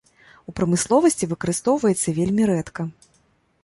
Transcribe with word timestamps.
У 0.51 0.53
прамысловасці 0.59 1.29
выкарыстоўваецца 1.35 2.17
вельмі 2.19 2.43
рэдка. 2.55 2.81